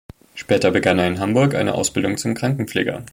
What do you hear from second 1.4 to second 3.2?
eine Ausbildung zum Krankenpfleger.